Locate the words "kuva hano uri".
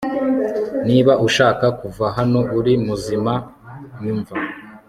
1.79-2.73